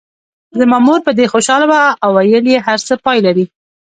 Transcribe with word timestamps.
زما 0.59 0.77
مور 0.85 0.99
په 1.07 1.11
دې 1.17 1.25
خوشاله 1.33 1.65
وه 1.71 1.81
او 2.03 2.09
ویل 2.17 2.45
یې 2.53 2.57
هر 2.67 2.79
څه 2.87 2.93
پای 3.05 3.19
لري. 3.27 3.45